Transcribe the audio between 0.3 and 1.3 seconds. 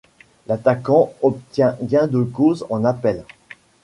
L'attaquant